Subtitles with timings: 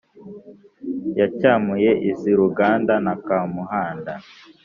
[1.19, 4.13] yacyamuye izi ruganda na kamuhanda